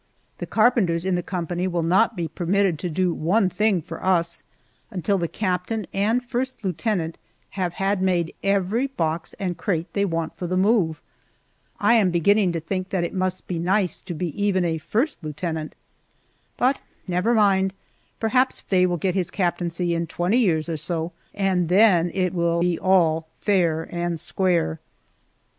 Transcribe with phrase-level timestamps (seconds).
[0.39, 4.41] The carpenters in the company will not be permitted to do one thing for us
[4.89, 7.19] until the captain and first lieutenant
[7.51, 11.03] have had made every box and crate they want for the move.
[11.79, 15.23] I am beginning to think that it must be nice to be even a first
[15.23, 15.75] lieutenant.
[16.57, 17.71] But never mind,
[18.19, 22.59] perhaps Faye will get his captaincy in twenty years or so, and then it will
[22.61, 24.79] be all "fair and square."